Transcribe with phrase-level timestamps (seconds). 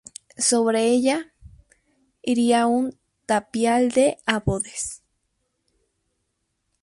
[0.39, 1.31] Sobre ella,
[2.23, 5.03] iría un tapial de adobes.